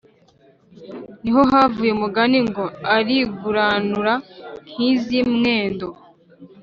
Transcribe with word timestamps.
Ni 1.21 1.29
ho 1.33 1.41
havuye 1.51 1.91
umugani 1.93 2.39
ngo: 2.47 2.63
“Ariguranura 2.95 4.13
nk’ 4.69 4.77
iz’i 4.89 5.21
Mwendo.” 5.33 5.87